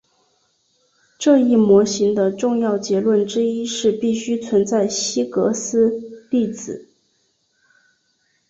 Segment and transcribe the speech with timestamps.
[1.19, 5.91] 这一模型的重要结论之一是必须存在希格斯
[6.31, 6.89] 粒子。